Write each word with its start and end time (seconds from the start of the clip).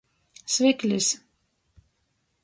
Sviklis. 0.53 1.07